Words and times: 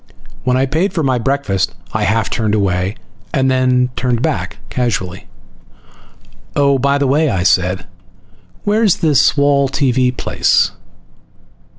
When 0.45 0.57
I 0.57 0.65
paid 0.65 0.93
for 0.93 1.03
my 1.03 1.19
breakfast 1.19 1.75
I 1.93 2.05
half 2.05 2.31
turned 2.31 2.55
away, 2.55 2.95
then 3.33 3.91
turned 3.95 4.23
back 4.23 4.57
casually. 4.71 5.27
"Oh, 6.55 6.79
by 6.79 6.97
the 6.97 7.05
way," 7.05 7.29
I 7.29 7.43
said. 7.43 7.85
"Where's 8.63 8.95
this 9.05 9.37
wall 9.37 9.69
TV 9.69 10.11
place?" 10.17 10.71